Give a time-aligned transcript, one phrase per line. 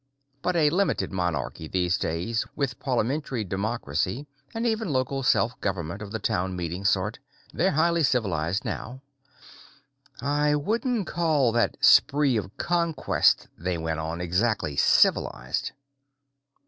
[0.41, 6.11] But a limited monarchy these days, with parliamentary democracy and even local self government of
[6.11, 7.19] the town meeting sort.
[7.53, 9.03] They're highly civilized now."
[10.19, 15.71] "I wouldn't call that spree of conquest they went on exactly civilized."